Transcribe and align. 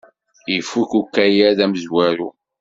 Ifuk 0.57 0.89
ukayad 1.01 1.59
amezwaru! 1.65 2.27